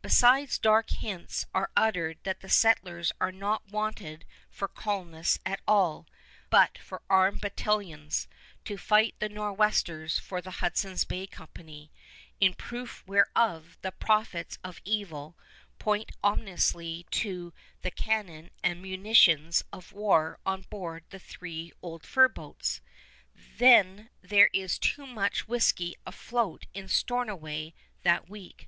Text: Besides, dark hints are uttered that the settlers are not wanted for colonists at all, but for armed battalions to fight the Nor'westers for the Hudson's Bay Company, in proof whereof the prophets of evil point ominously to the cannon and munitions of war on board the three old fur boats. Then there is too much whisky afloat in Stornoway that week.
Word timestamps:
Besides, 0.00 0.58
dark 0.58 0.88
hints 0.88 1.44
are 1.54 1.70
uttered 1.76 2.16
that 2.22 2.40
the 2.40 2.48
settlers 2.48 3.12
are 3.20 3.30
not 3.30 3.68
wanted 3.70 4.24
for 4.50 4.66
colonists 4.66 5.38
at 5.44 5.60
all, 5.68 6.06
but 6.48 6.78
for 6.78 7.02
armed 7.10 7.42
battalions 7.42 8.28
to 8.64 8.78
fight 8.78 9.14
the 9.18 9.28
Nor'westers 9.28 10.18
for 10.18 10.40
the 10.40 10.52
Hudson's 10.62 11.04
Bay 11.04 11.26
Company, 11.26 11.92
in 12.40 12.54
proof 12.54 13.04
whereof 13.06 13.76
the 13.82 13.92
prophets 13.92 14.58
of 14.64 14.80
evil 14.86 15.36
point 15.78 16.12
ominously 16.24 17.04
to 17.10 17.52
the 17.82 17.90
cannon 17.90 18.50
and 18.62 18.80
munitions 18.80 19.62
of 19.70 19.92
war 19.92 20.38
on 20.46 20.62
board 20.70 21.04
the 21.10 21.18
three 21.18 21.74
old 21.82 22.06
fur 22.06 22.28
boats. 22.30 22.80
Then 23.34 24.08
there 24.22 24.48
is 24.54 24.78
too 24.78 25.06
much 25.06 25.46
whisky 25.46 25.94
afloat 26.06 26.64
in 26.72 26.88
Stornoway 26.88 27.74
that 28.02 28.30
week. 28.30 28.66